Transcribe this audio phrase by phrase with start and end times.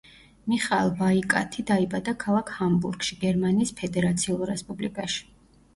[0.51, 5.27] მიხაელ ვაიკათი დაიბადა ქალაქ ჰამბურგში, გერმანიის ფედერაციულ რესპუბლიკაში.